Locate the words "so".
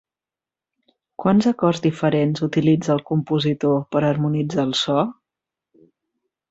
4.85-4.99